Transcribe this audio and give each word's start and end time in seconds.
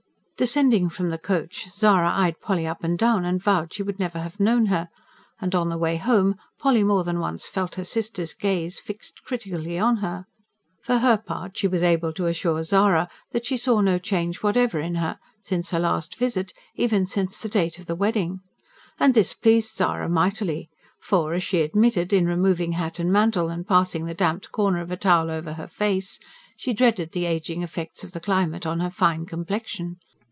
Descending 0.43 0.89
from 0.89 1.11
the 1.11 1.19
coach, 1.19 1.67
Zara 1.69 2.09
eyed 2.09 2.41
Polly 2.41 2.65
up 2.65 2.83
and 2.83 2.97
down 2.97 3.25
and 3.25 3.39
vowed 3.39 3.71
she 3.73 3.83
would 3.83 3.99
never 3.99 4.17
have 4.17 4.39
known 4.39 4.65
her; 4.73 4.89
and, 5.39 5.53
on 5.53 5.69
the 5.69 5.77
way 5.77 5.97
home, 5.97 6.35
Polly 6.57 6.83
more 6.83 7.03
than 7.03 7.19
once 7.19 7.45
felt 7.47 7.75
her 7.75 7.83
sister's 7.83 8.33
gaze 8.33 8.79
fixed 8.79 9.21
critically 9.23 9.77
on 9.77 9.97
her. 9.97 10.25
For 10.81 10.97
her 10.97 11.15
part, 11.17 11.55
she 11.57 11.67
was 11.67 11.83
able 11.83 12.11
to 12.13 12.25
assure 12.25 12.63
Zara 12.63 13.07
that 13.29 13.45
she 13.45 13.55
saw 13.55 13.81
no 13.81 13.99
change 13.99 14.41
whatever 14.41 14.79
in 14.79 14.95
her, 14.95 15.19
since 15.39 15.69
her 15.69 15.77
last 15.79 16.15
visit 16.17 16.53
even 16.73 17.05
since 17.05 17.39
the 17.39 17.47
date 17.47 17.77
of 17.77 17.85
the 17.85 17.93
wedding. 17.93 18.39
And 18.99 19.13
this 19.13 19.35
pleased 19.35 19.75
Zara 19.77 20.09
mightily; 20.09 20.71
for 21.03 21.35
as 21.35 21.43
she 21.43 21.61
admitted, 21.61 22.11
in 22.11 22.25
removing 22.25 22.71
hat 22.71 22.97
and 22.97 23.13
mantle, 23.13 23.49
and 23.49 23.67
passing 23.67 24.05
the 24.05 24.15
damped 24.15 24.51
corner 24.51 24.81
of 24.81 24.89
a 24.89 24.97
towel 24.97 25.29
over 25.29 25.53
her 25.53 25.67
face, 25.67 26.17
she 26.57 26.73
dreaded 26.73 27.11
the 27.11 27.25
ageing 27.25 27.61
effects 27.61 28.03
of 28.03 28.13
the 28.13 28.19
climate 28.19 28.65
on 28.65 28.79
her 28.79 28.89
fine 28.89 29.27
complexion. 29.27 29.97